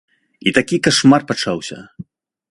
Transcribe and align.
І 0.51 0.53
такі 0.57 0.79
кашмар 0.87 1.21
пачаўся. 1.31 1.77